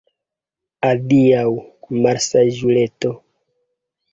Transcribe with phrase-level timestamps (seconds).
[0.91, 1.43] Adiaŭ,
[2.07, 3.17] malsaĝuleto!